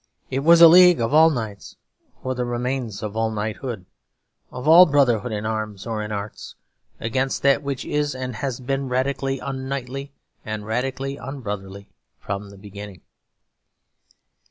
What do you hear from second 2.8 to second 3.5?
of all